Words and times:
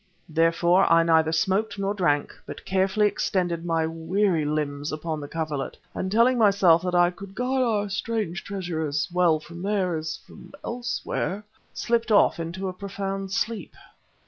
Therefore 0.29 0.91
I 0.91 1.03
neither 1.03 1.31
smoked 1.31 1.77
nor 1.77 1.93
drank, 1.93 2.33
but 2.47 2.65
carefully 2.65 3.05
extended 3.05 3.63
my 3.63 3.85
weary 3.85 4.45
limbs 4.45 4.91
upon 4.91 5.19
the 5.21 5.27
coverlet, 5.27 5.77
and 5.93 6.11
telling 6.11 6.39
myself 6.39 6.81
that 6.81 6.95
I 6.95 7.11
could 7.11 7.35
guard 7.35 7.61
our 7.61 7.87
strange 7.87 8.43
treasure 8.43 8.83
as 8.87 9.07
well 9.13 9.39
from 9.39 9.61
there 9.61 9.95
as 9.95 10.17
from 10.25 10.53
elsewhere... 10.65 11.43
slipped 11.75 12.11
off 12.11 12.39
into 12.39 12.67
a 12.67 12.73
profound 12.73 13.31
sleep. 13.31 13.75